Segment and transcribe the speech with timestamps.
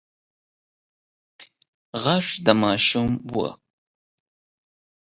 [2.03, 3.33] غږ د ماشوم و.